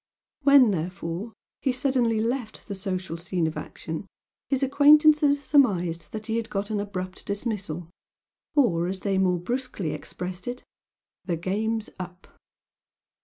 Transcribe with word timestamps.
When, 0.41 0.71
therefore, 0.71 1.33
he 1.61 1.71
suddenly 1.71 2.19
left 2.19 2.67
the 2.67 2.73
social 2.73 3.17
scene 3.17 3.45
of 3.45 3.55
action, 3.55 4.07
his 4.49 4.63
acquaintances 4.63 5.43
surmised 5.43 6.11
that 6.11 6.25
he 6.25 6.37
had 6.37 6.49
got 6.49 6.71
an 6.71 6.79
abrupt 6.79 7.23
dismissal, 7.27 7.87
or 8.55 8.87
as 8.87 9.01
they 9.01 9.19
more 9.19 9.37
brusquely 9.37 9.91
expressed 9.91 10.47
it 10.47 10.63
"the 11.25 11.37
game's 11.37 11.91
up"! 11.99 12.27